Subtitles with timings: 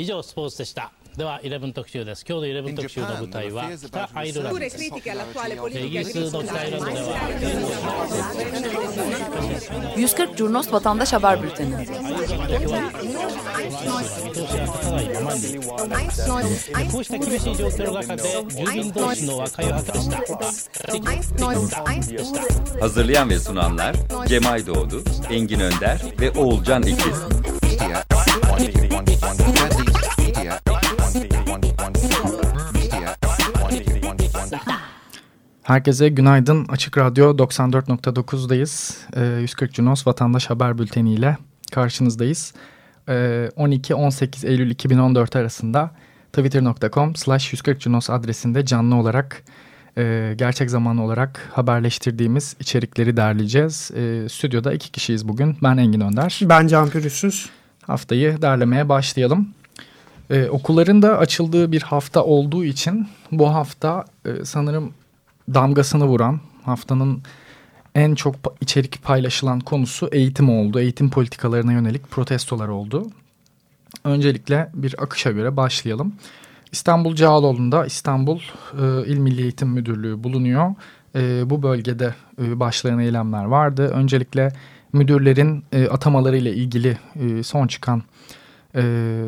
[0.00, 7.18] 以上スポーツでしたでは11特集です今日の11特集の舞台は北アイルランドですイギリスの北アイルランドでは
[9.96, 11.74] 140 Curnos Vatandaş Haber Bülteni.
[22.80, 27.36] Hazırlayan ve sunanlar Cemay Doğdu, Engin Önder ve Oğulcan İkiz.
[35.68, 36.66] Herkese günaydın.
[36.68, 38.96] Açık Radyo 94.9'dayız.
[39.16, 41.36] Ee, 140 Cunos Vatandaş Haber Bülteni ile
[41.72, 42.54] karşınızdayız.
[43.08, 45.90] Ee, 12-18 Eylül 2014 arasında
[46.32, 49.42] twitter.com slash 140 Cunos adresinde canlı olarak
[49.98, 53.90] e, gerçek zamanlı olarak haberleştirdiğimiz içerikleri derleyeceğiz.
[53.96, 55.56] E, stüdyoda iki kişiyiz bugün.
[55.62, 56.40] Ben Engin Önder.
[56.42, 57.50] Ben Can Pürüzsüz.
[57.82, 59.48] Haftayı derlemeye başlayalım.
[60.30, 64.92] Ee, okulların da açıldığı bir hafta olduğu için bu hafta e, sanırım
[65.54, 67.22] damgasını vuran haftanın
[67.94, 70.80] en çok içerik paylaşılan konusu eğitim oldu.
[70.80, 73.06] Eğitim politikalarına yönelik protestolar oldu.
[74.04, 76.12] Öncelikle bir akışa göre başlayalım.
[76.72, 78.38] İstanbul Cağaloğlu'nda İstanbul
[78.82, 80.74] e, İl Milli Eğitim Müdürlüğü bulunuyor.
[81.14, 83.88] E, bu bölgede e, başlayan eylemler vardı.
[83.88, 84.52] Öncelikle
[84.92, 88.02] müdürlerin e, atamaları ile ilgili e, son çıkan
[88.74, 88.82] e,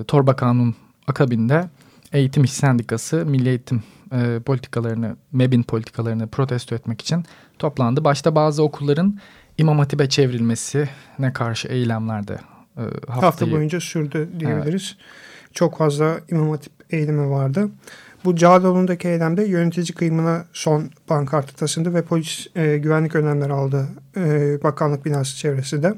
[0.07, 0.75] torba kanun
[1.07, 1.69] akabinde
[2.13, 7.25] Eğitim İş Sendikası Milli Eğitim e, politikalarını, MEB'in politikalarını protesto etmek için
[7.59, 8.05] toplandı.
[8.05, 9.19] Başta bazı okulların
[9.59, 12.33] İmam Hatip'e çevrilmesine karşı eylemlerde
[12.77, 13.21] e, haftayı...
[13.21, 14.97] Hafta boyunca sürdü diyebiliriz.
[14.97, 15.55] Evet.
[15.55, 17.71] Çok fazla İmam Hatip eylemi vardı.
[18.25, 24.59] Bu Cağaloğlu'ndaki eylemde yönetici kıyımına son pankartı taşındı ve polis e, güvenlik önlemleri aldı e,
[24.63, 25.95] bakanlık binası çevresinde.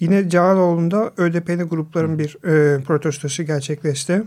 [0.00, 4.22] Yine Cağaloğlu'nda ÖDP'li grupların bir e, protestosu gerçekleşti.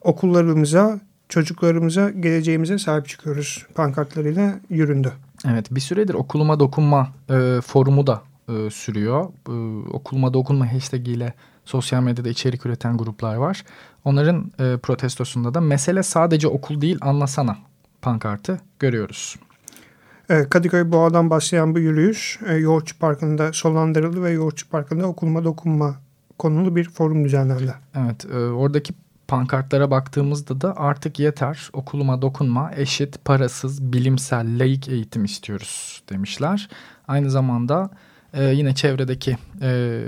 [0.00, 1.00] Okullarımıza,
[1.32, 5.12] çocuklarımıza, geleceğimize sahip çıkıyoruz pankartlarıyla yüründü.
[5.48, 9.24] Evet bir süredir okuluma dokunma e, forumu da e, sürüyor.
[9.48, 9.52] E,
[9.92, 11.34] okuluma dokunma hashtag ile
[11.64, 13.64] sosyal medyada içerik üreten gruplar var.
[14.04, 17.58] Onların e, protestosunda da mesele sadece okul değil anlasana
[18.02, 19.36] pankartı görüyoruz.
[20.30, 25.96] E, Kadıköy Boğa'dan başlayan bu yürüyüş e, Yoğurtçu Parkı'nda sonlandırıldı ve Yoğurtçu Parkı'nda okuluma dokunma
[26.38, 27.74] konulu bir forum düzenlendi.
[27.94, 28.94] Evet e, oradaki
[29.32, 36.68] pankartlara baktığımızda da artık yeter okuluma dokunma eşit parasız bilimsel laik eğitim istiyoruz demişler.
[37.08, 37.90] Aynı zamanda
[38.34, 40.02] e, yine çevredeki e,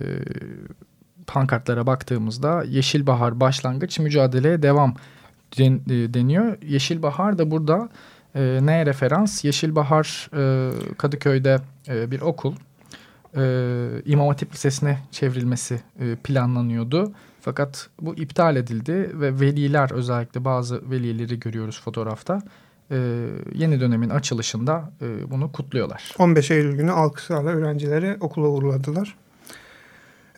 [1.26, 4.94] pankartlara baktığımızda Yeşil Bahar başlangıç mücadeleye devam
[5.58, 6.62] den, e, deniyor.
[6.62, 7.88] Yeşil Bahar da burada
[8.34, 9.44] e, neye referans?
[9.44, 12.54] Yeşil Bahar e, Kadıköy'de e, bir okul.
[13.36, 17.12] E, İmam Hatip Lisesi'ne çevrilmesi e, planlanıyordu.
[17.40, 22.42] Fakat bu iptal edildi ve veliler özellikle bazı velileri görüyoruz fotoğrafta.
[22.90, 22.96] Ee,
[23.54, 26.14] yeni dönemin açılışında e, bunu kutluyorlar.
[26.18, 29.16] 15 Eylül günü alkışlarla öğrencileri okula uğurladılar.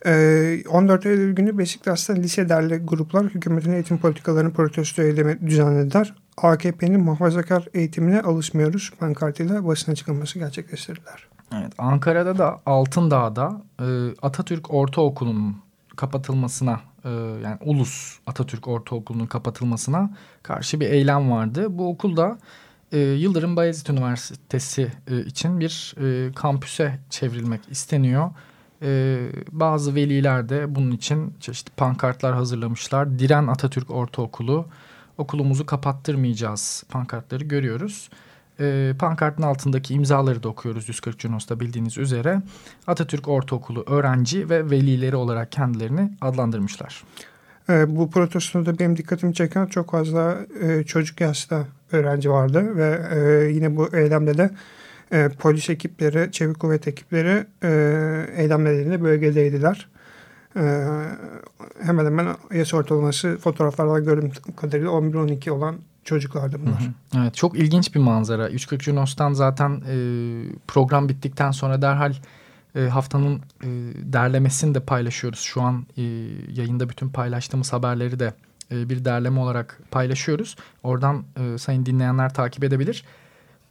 [0.05, 6.15] Ee, 14 Eylül günü Beşiktaş'ta lise derli gruplar hükümetin eğitim politikalarını protesto eylemi düzenlediler.
[6.37, 11.27] AKP'nin muhafazakar eğitimine alışmıyoruz pankartıyla basına çıkılması gerçekleştirdiler.
[11.55, 13.85] Evet, Ankara'da da Altındağ'da e,
[14.21, 15.57] Atatürk Ortaokulu'nun
[15.95, 17.09] kapatılmasına e,
[17.43, 20.09] yani Ulus Atatürk Ortaokulu'nun kapatılmasına
[20.43, 21.67] karşı bir eylem vardı.
[21.69, 22.37] Bu okulda
[22.91, 28.29] e, Yıldırım Bayezid Üniversitesi e, için bir e, kampüse çevrilmek isteniyor.
[28.81, 29.19] E,
[29.51, 33.19] bazı veliler de bunun için çeşitli pankartlar hazırlamışlar.
[33.19, 34.65] Diren Atatürk Ortaokulu
[35.17, 38.09] okulumuzu kapattırmayacağız pankartları görüyoruz
[38.59, 42.41] e, pankartın altındaki imzaları da okuyoruz 140 Cunos'ta bildiğiniz üzere.
[42.87, 47.03] Atatürk Ortaokulu öğrenci ve velileri olarak kendilerini adlandırmışlar.
[47.69, 53.51] E, bu protestoda benim dikkatimi çeken çok fazla e, çocuk yaşta öğrenci vardı ve e,
[53.51, 54.49] yine bu eylemde de
[55.11, 57.69] e, polis ekipleri, çevik kuvvet ekipleri e,
[58.35, 59.89] eylem nedeniyle bölgedeydiler.
[60.55, 60.61] E,
[61.81, 65.75] hemen hemen yaş ortalaması fotoğraflardan gördüğüm kadarıyla 11-12 olan
[66.07, 66.81] çocuklardı bunlar.
[66.81, 67.21] Hı hı.
[67.21, 68.49] Evet çok ilginç bir manzara.
[68.49, 69.95] 340 Junos'tan zaten e,
[70.67, 72.13] program bittikten sonra derhal
[72.75, 73.67] e, haftanın e,
[74.13, 75.39] derlemesini de paylaşıyoruz.
[75.39, 76.01] Şu an e,
[76.51, 78.33] yayında bütün paylaştığımız haberleri de
[78.71, 80.55] e, bir derleme olarak paylaşıyoruz.
[80.83, 83.03] Oradan e, sayın dinleyenler takip edebilir.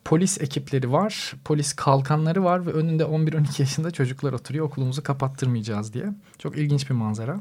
[0.04, 6.06] Polis ekipleri var, polis kalkanları var ve önünde 11-12 yaşında çocuklar oturuyor okulumuzu kapattırmayacağız diye.
[6.38, 7.40] Çok ilginç bir manzara.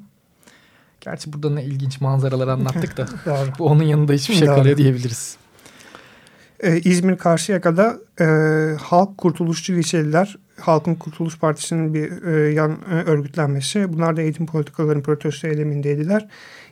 [1.06, 3.08] Gerçi burada ne ilginç manzaralar anlattık da
[3.60, 5.38] bu onun yanında hiçbir şey kalıyor diyebiliriz.
[6.60, 8.26] Ee, İzmir Karşıyaka'da e,
[8.82, 13.94] halk kurtuluşçu liseliler Halkın Kurtuluş Partisi'nin bir e, yan e, örgütlenmesi.
[13.94, 16.28] Bunlar da eğitim politikalarının protesto eylemindeydiler.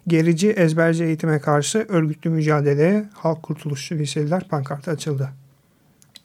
[0.08, 5.30] Gerici ezberci eğitime karşı örgütlü mücadeleye Halk Kurtuluşçu Liseliler pankartı açıldı.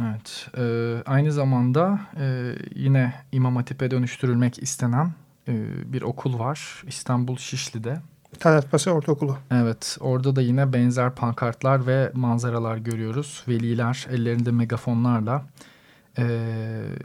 [0.02, 5.10] Evet, e, aynı zamanda e, yine İmam Hatip'e dönüştürülmek istenen
[5.84, 8.00] bir okul var İstanbul Şişli'de.
[8.40, 9.38] Talat Paşa Ortaokulu.
[9.50, 13.44] Evet, orada da yine benzer pankartlar ve manzaralar görüyoruz.
[13.48, 15.44] Veliler ellerinde megafonlarla
[16.18, 16.24] e,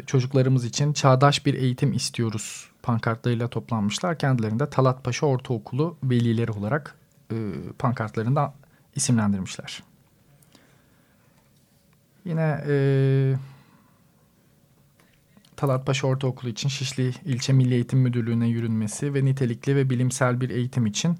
[0.08, 4.18] çocuklarımız için çağdaş bir eğitim istiyoruz pankartlarıyla toplanmışlar.
[4.18, 6.96] Kendilerinde Talat Paşa Ortaokulu velileri olarak
[7.32, 7.36] e,
[7.80, 8.54] pankartlarında
[8.96, 9.84] isimlendirmişler.
[12.26, 13.36] Yine e,
[15.58, 20.50] Talat Paşa Ortaokulu için Şişli İlçe Milli Eğitim Müdürlüğü'ne yürünmesi ve nitelikli ve bilimsel bir
[20.50, 21.18] eğitim için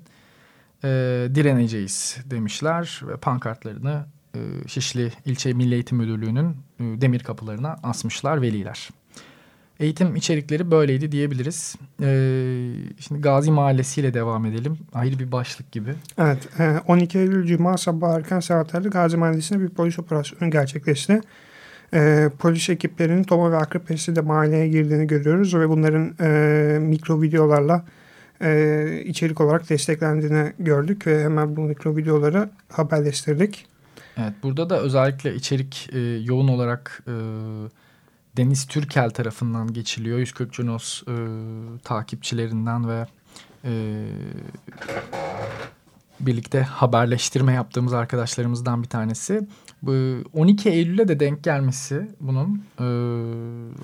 [0.84, 0.88] e,
[1.36, 8.90] direneceğiz demişler ve pankartlarını e, Şişli İlçe Milli Eğitim Müdürlüğü'nün e, demir kapılarına asmışlar veliler.
[9.80, 11.76] Eğitim içerikleri böyleydi diyebiliriz.
[12.02, 14.78] Ee, şimdi Gazi Mahallesi ile devam edelim.
[14.94, 15.94] Ayrı bir başlık gibi.
[16.18, 16.50] Evet.
[16.88, 21.22] 12 Eylül Cuma sabah erken saatlerde Gazi Mahallesi'nde bir polis operasyonu gerçekleşti.
[21.94, 27.86] Ee, polis ekiplerinin Toma ve Akrep de mahalleye girdiğini görüyoruz ve bunların e, mikro videolarla
[28.42, 33.66] e, içerik olarak desteklendiğini gördük ve hemen bu mikro videoları haberleştirdik.
[34.18, 37.14] Evet burada da özellikle içerik e, yoğun olarak e,
[38.38, 40.20] Deniz Türkel tarafından geçiliyor.
[40.20, 41.14] 140 Junos e,
[41.84, 43.06] takipçilerinden ve
[43.66, 43.72] e,
[46.20, 49.48] birlikte haberleştirme yaptığımız arkadaşlarımızdan bir tanesi.
[49.84, 49.92] Bu
[50.34, 52.86] 12 Eylül'e de denk gelmesi bunun e,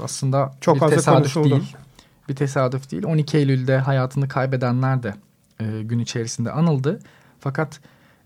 [0.03, 1.49] aslında Çok bir tesadüf konuşuldu.
[1.49, 1.75] değil.
[2.29, 3.03] Bir tesadüf değil.
[3.03, 5.13] 12 Eylül'de hayatını kaybedenler de
[5.59, 6.99] e, gün içerisinde anıldı.
[7.39, 7.79] Fakat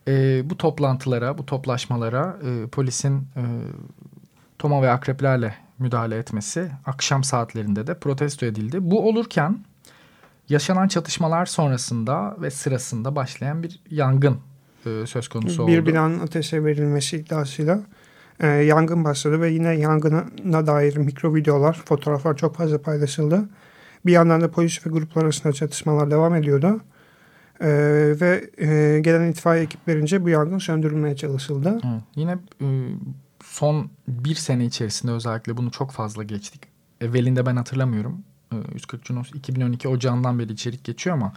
[0.07, 2.37] e, bu toplantılara, bu toplaşmalara
[2.71, 3.27] polisin
[4.59, 8.77] toma ve akreplerle müdahale etmesi akşam saatlerinde de protesto edildi.
[8.81, 9.65] Bu olurken
[10.49, 14.39] yaşanan çatışmalar sonrasında ve sırasında başlayan bir yangın
[14.85, 15.71] e, söz konusu oldu.
[15.71, 17.79] Bir binanın ateşe verilmesi iddiasıyla
[18.39, 23.49] e, yangın başladı ve yine yangına dair mikro videolar, fotoğraflar çok fazla paylaşıldı.
[24.05, 26.81] Bir yandan da polis ve gruplar arasında çatışmalar devam ediyordu.
[27.61, 31.69] Ee, ve e, gelen itfaiye ekiplerince bu yangın söndürülmeye çalışıldı.
[31.69, 32.67] Evet, yine e,
[33.43, 36.61] son bir sene içerisinde özellikle bunu çok fazla geçtik.
[37.01, 38.23] Evvelinde ben hatırlamıyorum.
[38.51, 41.33] E, 140 Junos 2012 ocağından beri içerik geçiyor ama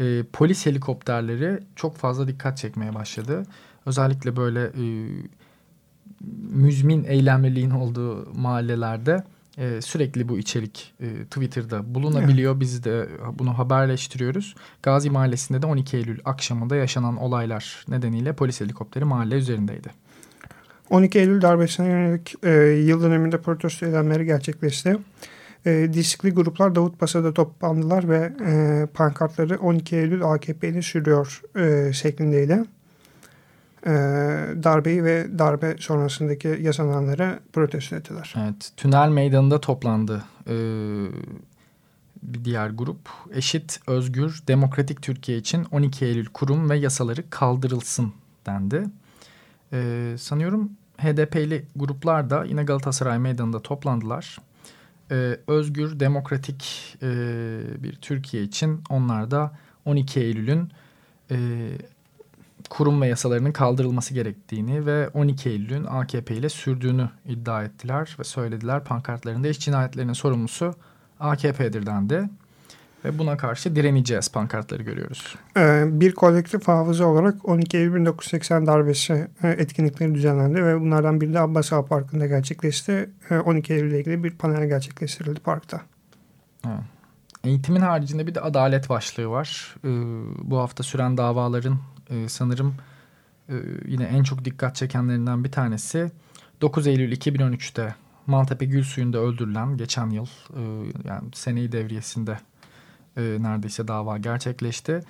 [0.00, 3.42] e, polis helikopterleri çok fazla dikkat çekmeye başladı.
[3.86, 4.84] Özellikle böyle e,
[6.50, 9.24] müzmin eylemliliğin olduğu mahallelerde
[9.58, 12.52] e, sürekli bu içerik e, Twitter'da bulunabiliyor.
[12.52, 12.60] Evet.
[12.60, 13.08] Biz de
[13.38, 14.54] bunu haberleştiriyoruz.
[14.82, 19.88] Gazi Mahallesi'nde de 12 Eylül akşamında yaşanan olaylar nedeniyle polis helikopteri mahalle üzerindeydi.
[20.90, 24.98] 12 Eylül darbesine yönelik e, yıl döneminde protesto eylemleri gerçekleşti.
[25.66, 32.64] E, diskli gruplar Davutpaşa'da toplandılar ve e, pankartları 12 Eylül AKP'ni sürüyor e, şeklindeydi
[33.86, 33.90] e,
[34.62, 38.34] darbeyi ve darbe sonrasındaki yaşananları protesto ettiler.
[38.36, 41.06] Evet, Tünel Meydanı'nda toplandı ee,
[42.22, 43.08] bir diğer grup.
[43.32, 48.12] Eşit, özgür, demokratik Türkiye için 12 Eylül kurum ve yasaları kaldırılsın
[48.46, 48.84] dendi.
[49.72, 54.38] Ee, sanıyorum HDP'li gruplar da yine Galatasaray Meydanı'nda toplandılar.
[55.10, 57.08] Ee, özgür, demokratik e,
[57.82, 59.52] bir Türkiye için onlar da
[59.84, 60.72] 12 Eylül'ün
[61.30, 61.68] e,
[62.70, 68.84] kurum ve yasalarının kaldırılması gerektiğini ve 12 Eylül'ün AKP ile sürdüğünü iddia ettiler ve söylediler.
[68.84, 70.74] Pankartlarında iş cinayetlerinin sorumlusu
[71.20, 72.30] AKP'dir dendi.
[73.04, 75.36] Ve buna karşı direneceğiz pankartları görüyoruz.
[75.56, 81.34] Ee, bir kolektif hafıza olarak 12 Eylül 1980 darbesi e, etkinlikleri düzenlendi ve bunlardan biri
[81.34, 83.10] de Abbas Ağa Parkı'nda gerçekleşti.
[83.44, 85.80] 12 Eylül ile ilgili bir panel gerçekleştirildi parkta.
[86.66, 86.80] Evet.
[87.44, 89.76] Eğitimin haricinde bir de adalet başlığı var.
[89.84, 89.88] Ee,
[90.42, 91.78] bu hafta süren davaların
[92.10, 92.74] e, sanırım
[93.48, 93.54] e,
[93.86, 96.10] yine en çok dikkat çekenlerinden bir tanesi
[96.60, 97.94] 9 Eylül 2013'te
[98.26, 100.26] Maltepe Gül Suyu'nda öldürülen geçen yıl
[100.56, 100.62] e,
[101.04, 102.38] yani seneyi devriyesinde
[103.16, 105.00] e, neredeyse dava gerçekleşti.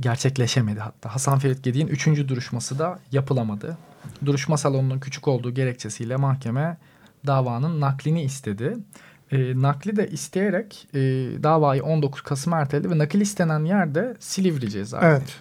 [0.00, 1.14] Gerçekleşemedi hatta.
[1.14, 3.78] Hasan Ferit Gedi'nin üçüncü duruşması da yapılamadı.
[4.24, 6.76] Duruşma salonunun küçük olduğu gerekçesiyle mahkeme
[7.26, 8.76] davanın naklini istedi.
[9.32, 10.98] E, nakli de isteyerek e,
[11.42, 15.06] davayı 19 Kasım erteledi ve nakil istenen yerde Silivri cezaevi.
[15.06, 15.40] Evet.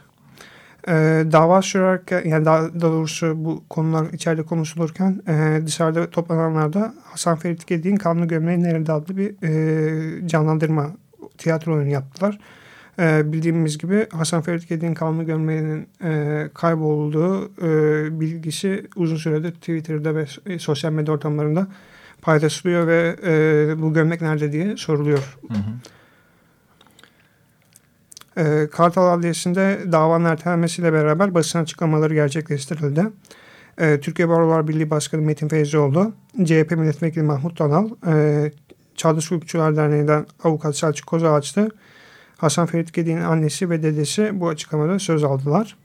[0.88, 0.94] E,
[1.32, 7.68] dava sürerken yani daha, daha doğrusu bu konular içeride konuşulurken e, dışarıda toplananlarda Hasan Ferit
[7.68, 10.92] Gedi'nin Kanlı Gömleği Nerede adlı bir e, canlandırma
[11.38, 12.40] tiyatro oyunu yaptılar.
[13.00, 20.16] E, bildiğimiz gibi Hasan Ferit Gedi'nin Kanlı Gömleği'nin e, kaybolduğu e, bilgisi uzun süredir Twitter'da
[20.16, 20.26] ve
[20.60, 21.68] sosyal medya ortamlarında
[22.22, 25.38] paylaşılıyor ve e, bu gömlek nerede diye soruluyor.
[25.48, 25.60] Hı hı.
[28.38, 33.04] E, Kartal Adliyesi'nde davanın ertelenmesiyle beraber basın açıklamaları gerçekleştirildi.
[33.78, 36.14] E, Türkiye Barolar Birliği Başkanı Metin Feyzioğlu,
[36.44, 38.52] CHP Milletvekili Mahmut Tanal, e,
[38.96, 41.70] Çağdaş Hukukçular Derneği'nden avukat Selçuk Kozağaçlı,
[42.38, 45.78] Hasan Ferit Gedi'nin annesi ve dedesi bu açıklamada söz aldılar.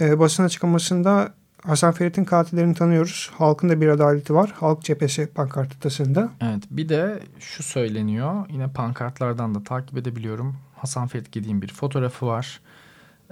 [0.00, 3.30] E, basın açıklamasında Hasan Ferit'in katillerini tanıyoruz.
[3.34, 4.54] Halkın da bir adaleti var.
[4.60, 6.28] Halk cephesi pankartıtasında.
[6.40, 8.46] Evet bir de şu söyleniyor.
[8.48, 10.56] Yine pankartlardan da takip edebiliyorum.
[10.76, 12.60] Hasan Ferit Gedik'in bir fotoğrafı var.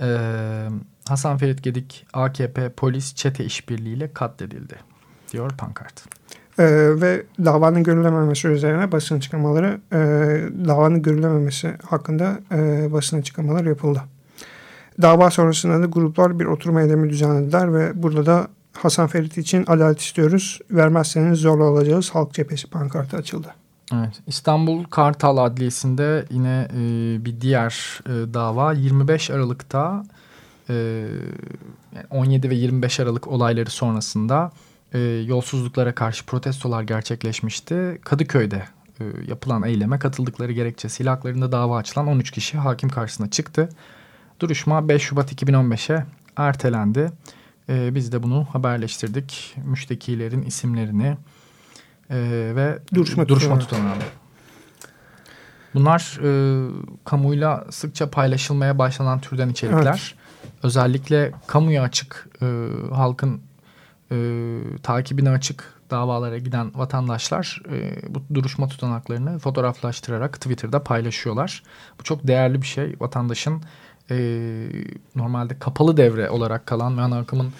[0.01, 0.69] Ee,
[1.09, 4.77] Hasan Ferit Gedik AKP polis çete işbirliğiyle katledildi
[5.33, 6.05] diyor pankart.
[6.59, 9.99] Ee, ve davanın görülememesi üzerine basın açıklamaları e,
[10.69, 14.03] davanın görülememesi hakkında e, basın açıklamaları yapıldı.
[15.03, 20.01] Dava sonrasında da gruplar bir oturma eylemi düzenlediler ve burada da Hasan Ferit için adalet
[20.01, 20.59] istiyoruz.
[20.71, 22.11] Vermezseniz zorla alacağız.
[22.11, 23.55] Halk cephesi pankartı açıldı.
[23.95, 26.79] Evet, İstanbul Kartal Adliyesi'nde yine e,
[27.25, 30.05] bir diğer e, dava 25 Aralık'ta
[30.71, 31.07] e,
[32.11, 34.53] 17 ve 25 Aralık olayları sonrasında
[34.93, 38.01] e, yolsuzluklara karşı protestolar gerçekleşmişti.
[38.05, 38.63] Kadıköy'de
[39.01, 43.69] e, yapılan eyleme katıldıkları gerekçesiyle haklarında dava açılan 13 kişi hakim karşısına çıktı.
[44.41, 47.11] Duruşma 5 Şubat 2015'e ertelendi.
[47.69, 49.57] E, biz de bunu haberleştirdik.
[49.65, 51.17] Müştekilerin isimlerini
[52.11, 52.17] e,
[52.57, 53.95] ve duruşma, duruşma tutanağı.
[55.75, 56.31] Bunlar e,
[57.05, 59.85] kamuyla sıkça paylaşılmaya başlanan türden içerikler.
[59.85, 60.15] Evet.
[60.63, 62.47] Özellikle kamuya açık, e,
[62.95, 63.41] halkın
[64.13, 64.17] e,
[64.83, 71.63] takibine açık davalara giden vatandaşlar e, bu duruşma tutanaklarını fotoğraflaştırarak Twitter'da paylaşıyorlar.
[72.01, 72.97] Bu çok değerli bir şey.
[73.01, 73.63] Vatandaşın
[74.11, 74.17] e,
[75.17, 77.53] normalde kapalı devre olarak kalan ve ana akımın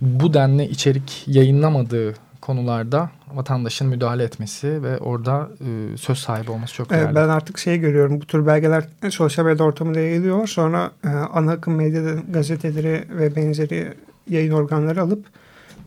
[0.00, 6.90] bu denli içerik yayınlamadığı konularda vatandaşın müdahale etmesi ve orada e, söz sahibi olması çok
[6.90, 7.04] değerli.
[7.04, 10.46] Evet, ben artık şey görüyorum bu tür belgeler sosyal medya ortamında yayılıyor.
[10.46, 13.94] Sonra e, ana akım medyada gazeteleri ve benzeri
[14.30, 15.26] yayın organları alıp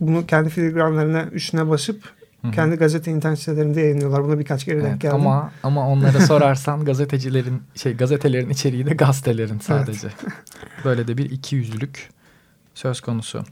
[0.00, 2.02] bunu kendi filigranlarına üstüne basıp
[2.42, 2.52] Hı-hı.
[2.52, 4.24] kendi gazete internet sitelerinde yayınlıyorlar.
[4.24, 5.16] Buna birkaç kere evet, denk geldim.
[5.16, 10.06] Ama ama onlara sorarsan gazetecilerin şey gazetelerin içeriği de gazetelerin sadece.
[10.06, 10.34] Evet.
[10.84, 12.10] Böyle de bir iki yüzlülük
[12.74, 13.44] söz konusu.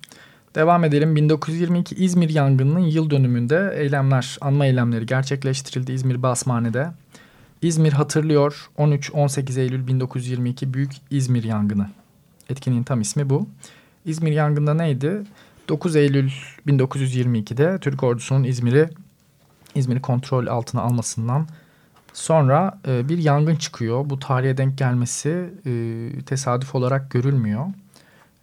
[0.55, 1.17] Devam edelim.
[1.17, 6.91] 1922 İzmir yangınının yıl dönümünde eylemler, anma eylemleri gerçekleştirildi İzmir Basmane'de.
[7.63, 11.91] İzmir hatırlıyor 13-18 Eylül 1922 Büyük İzmir yangını.
[12.49, 13.47] Etkinliğin tam ismi bu.
[14.05, 15.23] İzmir yangında neydi?
[15.69, 16.31] 9 Eylül
[16.67, 18.89] 1922'de Türk ordusunun İzmir'i
[19.75, 21.47] İzmir'i kontrol altına almasından
[22.13, 24.11] sonra e, bir yangın çıkıyor.
[24.11, 27.67] Bu tarihe denk gelmesi e, tesadüf olarak görülmüyor.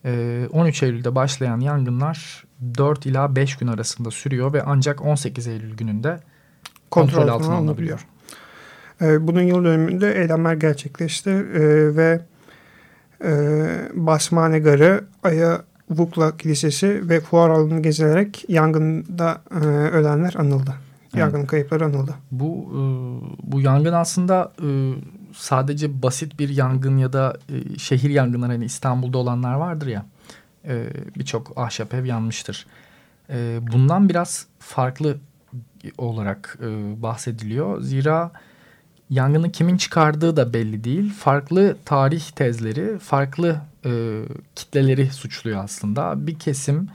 [0.06, 2.44] E, 13 Eylül'de başlayan yangınlar
[2.78, 6.20] 4 ila 5 gün arasında sürüyor ve ancak 18 Eylül gününde
[6.92, 8.08] kontrol, kontrol altına alınabiliyor.
[9.02, 12.22] E, bunun yıl dönümünde eylemler gerçekleşti e, ve
[13.94, 20.74] Basmane Garı, Aya Vukla Kilisesi ve fuar alanını gezilerek yangında e, ölenler anıldı.
[21.16, 21.48] Yangın evet.
[21.48, 22.16] kayıpları anıldı.
[22.32, 22.82] Bu e,
[23.52, 24.94] bu yangın aslında e,
[25.34, 30.06] sadece basit bir yangın ya da e, şehir yangınları hani İstanbul'da olanlar vardır ya.
[30.66, 32.68] E, Birçok ahşap ev yanmıştır.
[33.30, 35.18] E, bundan biraz farklı
[35.98, 37.82] olarak e, bahsediliyor.
[37.82, 38.32] Zira
[39.10, 41.14] yangını kimin çıkardığı da belli değil.
[41.14, 44.22] Farklı tarih tezleri, farklı e,
[44.56, 46.28] kitleleri suçluyor aslında.
[46.28, 46.90] Bir kesim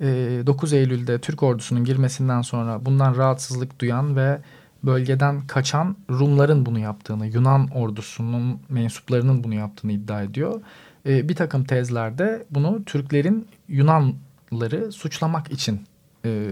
[0.00, 0.06] e,
[0.46, 4.38] 9 Eylül'de Türk ordusunun girmesinden sonra bundan rahatsızlık duyan ve
[4.84, 10.60] bölgeden kaçan Rumların bunu yaptığını, Yunan ordusunun mensuplarının bunu yaptığını iddia ediyor.
[11.06, 15.80] E, bir takım tezlerde bunu Türklerin Yunanları suçlamak için
[16.24, 16.50] e,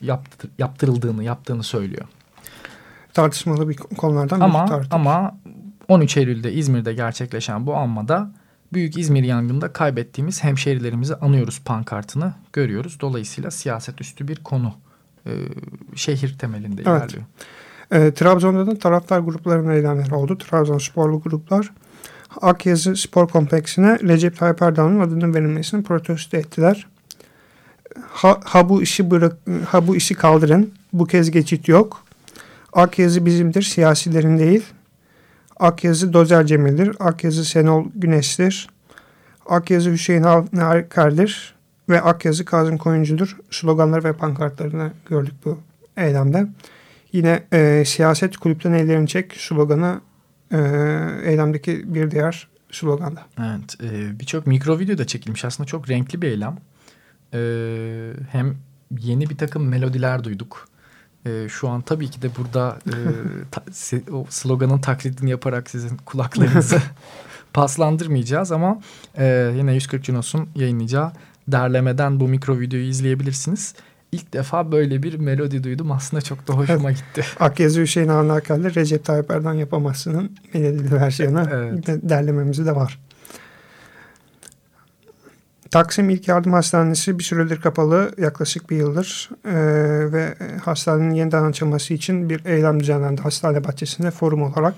[0.00, 2.06] yaptır, yaptırıldığını, yaptığını söylüyor.
[3.14, 4.88] Tartışmalı bir konulardan ama, bir tartış.
[4.92, 5.38] Ama
[5.88, 8.30] 13 Eylül'de İzmir'de gerçekleşen bu anmada
[8.72, 12.98] Büyük İzmir yangında kaybettiğimiz hemşerilerimizi anıyoruz pankartını görüyoruz.
[13.00, 14.74] Dolayısıyla siyaset üstü bir konu
[15.26, 15.32] e,
[15.94, 17.02] şehir temelinde evet.
[17.02, 17.24] ilerliyor.
[17.90, 20.38] E, Trabzon'da da taraftar gruplarının eylemleri oldu.
[20.38, 21.70] Trabzon sporlu gruplar
[22.40, 26.86] Akyazı Spor Kompleksine Recep Tayyip Erdoğan'ın adının verilmesini protesto ettiler.
[28.10, 29.36] Ha, ha bu işi bırak,
[29.68, 30.72] ha bu işi kaldırın.
[30.92, 32.04] Bu kez geçit yok.
[32.72, 34.64] Akyazı bizimdir, siyasilerin değil.
[35.56, 36.96] Akyazı Dozer Cemil'dir.
[37.00, 38.68] Akyazı Senol Güneş'tir.
[39.46, 41.54] Akyazı Hüseyin Avnerker'dir.
[41.88, 43.36] Ve Akyazı Kazım Koyuncu'dur.
[43.50, 45.58] Sloganları ve pankartlarını gördük bu
[45.96, 46.46] eylemde.
[47.12, 50.00] Yine e, siyaset kulüpten ellerini çek sloganı
[50.50, 50.58] e,
[51.24, 53.20] eylemdeki bir diğer sloganda.
[53.38, 53.76] Evet.
[53.82, 55.44] E, Birçok mikro video da çekilmiş.
[55.44, 56.56] Aslında çok renkli bir eylem.
[57.34, 57.40] E,
[58.30, 58.56] hem
[58.98, 60.68] yeni bir takım melodiler duyduk
[61.26, 62.94] E, şu an tabii ki de burada e,
[63.50, 63.62] ta,
[64.12, 66.78] o sloganın taklidini yaparak sizin kulaklarınızı
[67.52, 68.80] paslandırmayacağız ama
[69.18, 71.12] e, yine 140 Cunos'un yayınlayacağı
[71.48, 73.74] derlemeden bu mikro videoyu izleyebilirsiniz.
[74.12, 75.92] İlk defa böyle bir melodi duydum.
[75.92, 77.24] Aslında çok da hoşuma gitti.
[77.40, 81.86] Akyazı Hüseyin Avnakal'de Recep Tayyip Erdoğan yapamazsının melodili versiyonu evet.
[81.86, 82.98] derlememizi de var.
[85.72, 89.52] Taksim İlk Yardım Hastanesi bir süredir kapalı yaklaşık bir yıldır ee,
[90.12, 93.22] ve hastanenin yeniden açılması için bir eylem düzenlendi.
[93.22, 94.74] Hastane bahçesinde forum olarak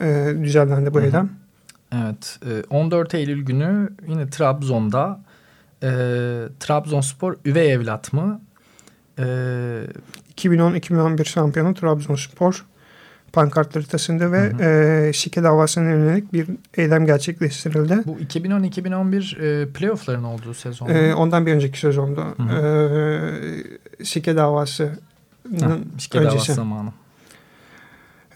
[0.00, 1.04] e, düzenlendi bu Hı -hı.
[1.04, 1.30] eylem.
[1.92, 2.38] Evet
[2.70, 5.20] 14 Eylül günü yine Trabzon'da
[5.82, 5.88] e,
[6.60, 8.40] Trabzonspor üvey evlat mı?
[9.18, 9.22] E,
[10.36, 12.64] 2010-2011 şampiyonu Trabzonspor
[13.32, 15.08] pankartları taşındı ve hı hı.
[15.08, 17.98] E, şike davasına yönelik bir eylem gerçekleştirildi.
[18.06, 20.88] Bu 2010-2011 e, playoffların olduğu sezon.
[20.88, 22.24] E, ondan bir önceki sezonda.
[22.36, 23.28] Hı hı.
[24.00, 24.90] E, şike davası
[25.98, 26.34] şike öncesi.
[26.34, 26.90] davası zamanı.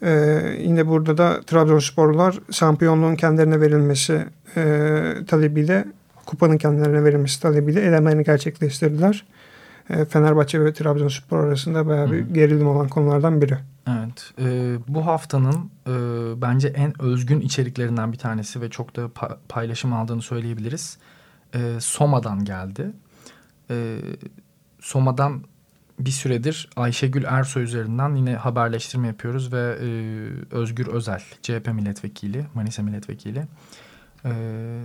[0.02, 5.84] Ee, yine burada da Trabzonsporlular şampiyonluğun kendilerine verilmesi e, talebiyle
[6.26, 9.24] kupanın kendilerine verilmesi talebiyle elemlerini gerçekleştirdiler.
[9.24, 9.30] E,
[10.08, 13.58] Fenerbahçe ve Trabzonspor arasında bayağı bir gerilim olan konulardan biri.
[13.88, 14.32] Evet.
[14.38, 15.92] E, bu haftanın e,
[16.42, 20.98] bence en özgün içeriklerinden bir tanesi ve çok da pa paylaşım aldığını söyleyebiliriz.
[21.54, 22.92] E, Soma'dan geldi.
[23.70, 23.98] E,
[24.80, 25.44] Soma'dan
[25.98, 29.88] bir süredir Ayşegül Ersoy üzerinden yine haberleştirme yapıyoruz ve e,
[30.54, 33.46] Özgür Özel, CHP milletvekili, Manisa milletvekili.
[34.24, 34.30] E,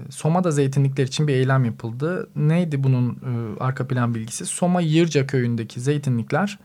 [0.10, 2.30] Soma'da zeytinlikler için bir eylem yapıldı.
[2.36, 4.46] Neydi bunun e, arka plan bilgisi?
[4.46, 6.60] Soma Yırca köyündeki zeytinlikler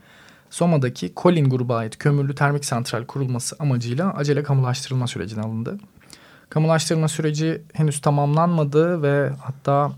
[0.49, 5.77] Soma'daki Kolin gruba ait kömürlü termik santral kurulması amacıyla acele kamulaştırılma sürecine alındı.
[6.49, 9.91] Kamulaştırma süreci henüz tamamlanmadı ve hatta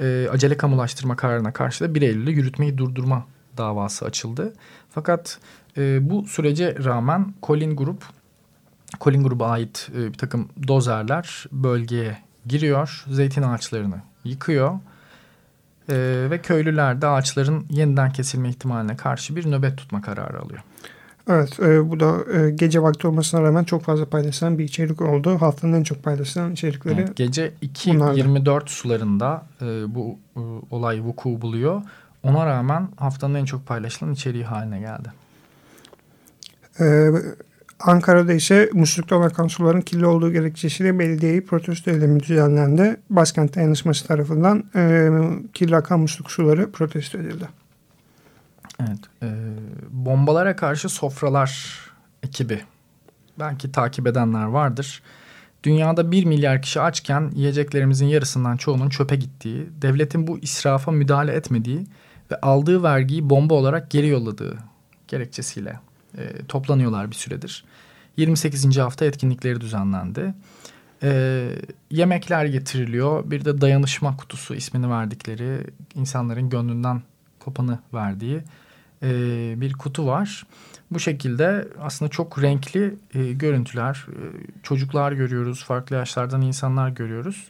[0.00, 3.26] e, acele kamulaştırma kararına karşı da 1 Eylül'de yürütmeyi durdurma
[3.56, 4.52] davası açıldı.
[4.90, 5.38] Fakat
[5.76, 8.04] e, bu sürece rağmen Colin Grup,
[9.00, 14.78] Colin Grup'a ait e, bir takım dozerler bölgeye giriyor, zeytin ağaçlarını yıkıyor
[15.88, 20.60] e, ve köylüler de ağaçların yeniden kesilme ihtimaline karşı bir nöbet tutma kararı alıyor.
[21.28, 25.40] Evet e, bu da e, gece vakti olmasına rağmen çok fazla paylaşılan bir içerik oldu.
[25.40, 27.00] Haftanın en çok paylaşılan içerikleri.
[27.00, 31.82] Evet, gece 2.24 sularında e, bu e, olay vuku buluyor.
[32.22, 35.12] Ona rağmen haftanın en çok paylaşılan içeriği haline geldi.
[36.80, 37.10] Ee,
[37.80, 42.96] Ankara'da ise muslukta akan suların kirli olduğu gerekçesiyle belediyeyi protesto eylemi düzenlendi.
[43.10, 45.10] Başkent dayanışması tarafından e,
[45.52, 47.48] kirli akan musluk suları protesto edildi.
[48.80, 48.98] Evet.
[49.22, 49.28] E,
[49.90, 51.80] bombalara karşı sofralar
[52.22, 52.60] ekibi.
[53.38, 55.02] Belki takip edenler vardır.
[55.62, 61.86] Dünyada bir milyar kişi açken yiyeceklerimizin yarısından çoğunun çöpe gittiği, devletin bu israfa müdahale etmediği
[62.30, 64.58] ve aldığı vergiyi bomba olarak geri yolladığı
[65.08, 65.78] gerekçesiyle
[66.18, 67.64] e, toplanıyorlar bir süredir.
[68.16, 68.78] 28.
[68.78, 70.34] hafta etkinlikleri düzenlendi.
[71.02, 71.50] E,
[71.90, 73.30] yemekler getiriliyor.
[73.30, 75.60] Bir de dayanışma kutusu ismini verdikleri
[75.94, 77.02] insanların gönlünden
[77.40, 78.40] kopanı verdiği
[79.02, 79.10] e,
[79.56, 80.46] bir kutu var.
[80.90, 84.16] Bu şekilde aslında çok renkli e, görüntüler, e,
[84.62, 87.48] çocuklar görüyoruz, farklı yaşlardan insanlar görüyoruz.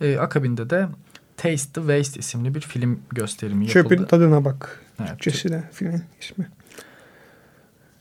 [0.00, 0.88] E, akabinde de
[1.36, 3.82] Taste the Waste isimli bir film gösterimi yapıldı.
[3.82, 4.80] Çöpün tadına bak.
[5.00, 5.10] Evet.
[5.10, 6.48] Türkçesi de filmin ismi.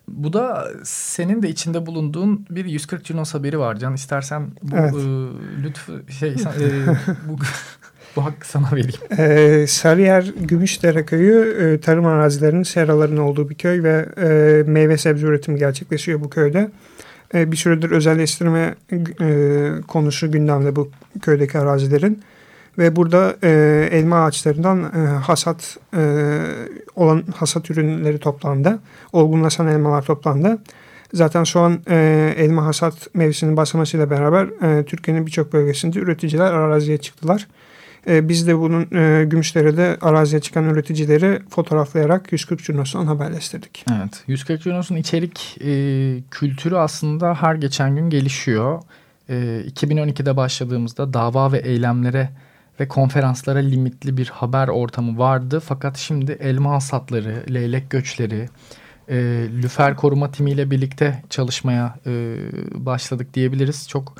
[0.08, 3.94] Bu da senin de içinde bulunduğun bir 140 Cunos haberi var Can.
[3.94, 4.94] İstersen bu evet.
[4.94, 6.36] e, lütfü şey e,
[7.28, 7.38] bu
[8.16, 9.02] bu hakkı sana vereyim.
[9.18, 15.28] Ee, Sarıyer Gümüşdere Köyü e, tarım arazilerinin seraların olduğu bir köy ve e, meyve sebze
[15.28, 16.72] üretimi gerçekleşiyor bu köyde.
[17.34, 18.76] E, bir süredir özelleştirme
[19.22, 22.24] e, konusu gündemde bu köydeki arazilerin.
[22.78, 23.50] Ve burada e,
[23.92, 26.02] elma ağaçlarından e, hasat e,
[26.96, 28.80] olan hasat ürünleri toplandı.
[29.14, 30.58] Olgunlaşan elmalar toplandı.
[31.14, 36.98] Zaten şu an e, elma hasat mevsiminin başlamasıyla beraber e, Türkiye'nin birçok bölgesinde üreticiler araziye
[36.98, 37.48] çıktılar.
[38.08, 43.86] E, biz de bunun e, Gümüşdere'de araziye çıkan üreticileri fotoğraflayarak 140 Cunos'tan haberleştirdik.
[43.92, 45.74] Evet 140 Cunos'un içerik e,
[46.32, 48.82] kültürü aslında her geçen gün gelişiyor.
[49.30, 49.34] E,
[49.68, 52.30] 2012'de başladığımızda dava ve eylemlere
[52.82, 55.60] ve konferanslara limitli bir haber ortamı vardı.
[55.60, 58.50] Fakat şimdi elma hasatları, leylek göçleri,
[59.10, 59.16] e,
[59.64, 62.36] lüfer koruma timiyle birlikte çalışmaya e,
[62.74, 63.90] başladık diyebiliriz.
[63.90, 64.16] Çok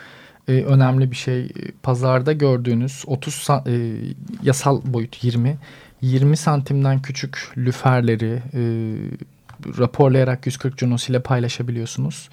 [0.48, 1.52] e, önemli bir şey.
[1.84, 3.96] Pazarda gördüğünüz 30 e,
[4.44, 5.58] yasal boyut 20,
[6.02, 8.62] 20 santimden küçük lüferleri e,
[9.78, 12.30] raporlayarak 140 Junos ile paylaşabiliyorsunuz.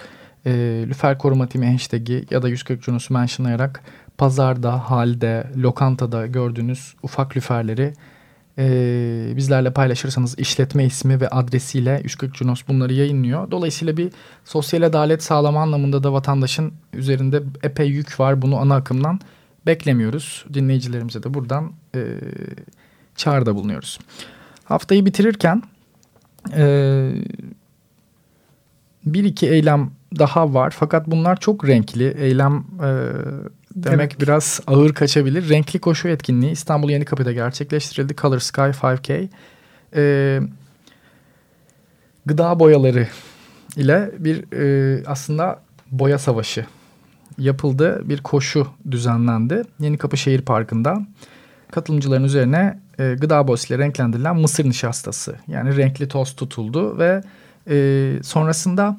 [0.46, 0.50] E,
[0.88, 3.82] lüfer koruma timi hashtag'i ya da 140 Junos'u mentionlayarak
[4.18, 7.92] pazarda, halde, lokantada gördüğünüz ufak lüferleri
[8.58, 13.50] e, bizlerle paylaşırsanız işletme ismi ve adresiyle 140 Junos bunları yayınlıyor.
[13.50, 14.12] Dolayısıyla bir
[14.44, 18.42] sosyal adalet sağlama anlamında da vatandaşın üzerinde epey yük var.
[18.42, 19.20] Bunu ana akımdan
[19.66, 20.44] beklemiyoruz.
[20.54, 22.00] Dinleyicilerimize de buradan e,
[23.16, 23.98] çağrıda bulunuyoruz.
[24.64, 25.62] Haftayı bitirirken
[26.56, 27.12] e,
[29.06, 30.74] bir iki eylem daha var.
[30.78, 32.08] Fakat bunlar çok renkli.
[32.18, 32.90] Eylem e,
[33.82, 34.20] demek evet.
[34.20, 35.48] biraz ağır kaçabilir.
[35.48, 38.16] Renkli koşu etkinliği İstanbul Yenikapı'da gerçekleştirildi.
[38.16, 39.28] Color Sky 5K.
[39.96, 40.40] E,
[42.26, 43.08] gıda boyaları
[43.76, 45.60] ile bir e, aslında
[45.90, 46.66] boya savaşı
[47.38, 48.02] yapıldı.
[48.04, 49.62] Bir koşu düzenlendi.
[49.80, 51.06] Yenikapı Şehir Parkı'nda
[51.70, 57.22] katılımcıların üzerine e, gıda boyasıyla renklendirilen mısır nişastası yani renkli toz tutuldu ve
[57.70, 58.98] e, sonrasında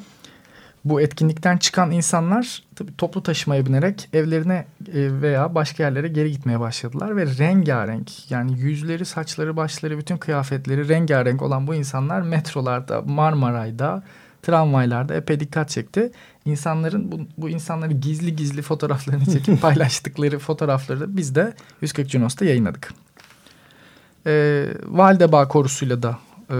[0.86, 6.60] bu etkinlikten çıkan insanlar tabii toplu taşımaya binerek evlerine e, veya başka yerlere geri gitmeye
[6.60, 14.04] başladılar ve rengarenk yani yüzleri, saçları, başları, bütün kıyafetleri rengarenk olan bu insanlar metrolarda, Marmaray'da,
[14.42, 16.12] tramvaylarda epey dikkat çekti.
[16.46, 22.94] İnsanların bu, bu insanları gizli gizli fotoğraflarını çekip paylaştıkları fotoğrafları biz de 140 Junos'ta yayınladık.
[24.28, 26.58] E, Validebağ korusuyla da e,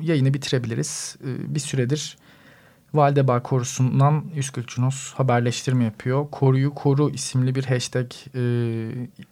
[0.00, 1.16] yayını bitirebiliriz.
[1.24, 2.16] E, bir süredir
[2.94, 6.30] Validebağ korusundan 140 Junos haberleştirme yapıyor.
[6.30, 8.42] Koruyu koru isimli bir hashtag e,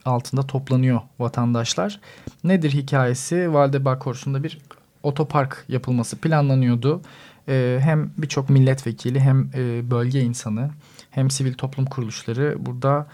[0.05, 2.01] altında toplanıyor vatandaşlar.
[2.45, 3.53] Nedir hikayesi?
[3.53, 4.59] Validebağ korusunda bir
[5.03, 7.03] otopark yapılması planlanıyordu.
[7.49, 10.71] E, hem birçok milletvekili hem e, bölge insanı
[11.11, 13.07] hem sivil toplum kuruluşları burada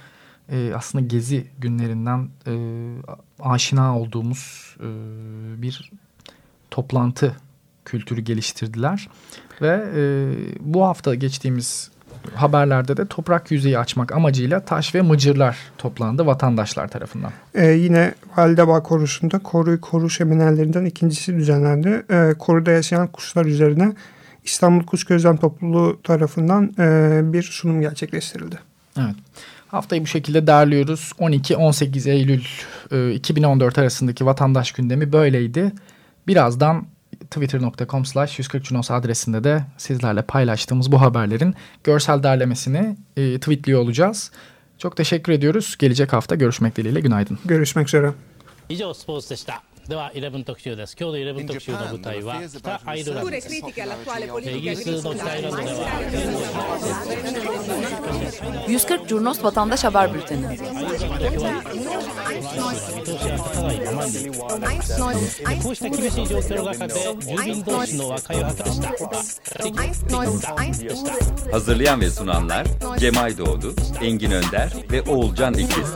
[0.49, 2.55] e, aslında gezi günlerinden e,
[3.41, 4.89] aşina olduğumuz e,
[5.63, 5.91] bir
[6.71, 7.37] toplantı
[7.87, 9.09] kültürü geliştirdiler.
[9.63, 10.03] Ve e,
[10.61, 11.91] bu hafta geçtiğimiz
[12.35, 17.33] haberlerde de toprak yüzeyi açmak amacıyla taş ve mıcırlar toplandı vatandaşlar tarafından.
[17.55, 22.03] Ee, yine Validebağ Korusu'nda Koruyu Koru şeminellerinden ikincisi düzenlendi.
[22.11, 23.93] Ee, koruda yaşayan kuşlar üzerine
[24.45, 28.59] İstanbul Kuş Gözlem Topluluğu tarafından e, bir sunum gerçekleştirildi.
[28.99, 29.15] Evet.
[29.69, 31.13] Haftayı bu şekilde derliyoruz.
[31.19, 32.45] 12-18 Eylül
[32.93, 35.73] e, 2014 arasındaki vatandaş gündemi böyleydi.
[36.27, 36.87] Birazdan
[37.32, 44.32] twitter.com slash 140 Junos adresinde de sizlerle paylaştığımız bu haberlerin görsel derlemesini e, tweetliyor olacağız.
[44.78, 45.76] Çok teşekkür ediyoruz.
[45.80, 47.40] Gelecek hafta görüşmek dileğiyle günaydın.
[47.46, 48.14] Görüşmek üzere.
[48.72, 55.90] 以上スポーツでした では11特集です今日の11特集の舞台は北アイルランドですイギリスの北アイルランドでは
[58.68, 60.58] 140 Curnos Vatandaş Haber Bülteni
[65.62, 68.92] こうした厳しい状況の中で住民同士の和解を図りした
[71.52, 72.66] Hazırlayan ve sunanlar
[72.98, 75.96] Cemay Doğdu, Engin Önder ve Oğulcan İkiz.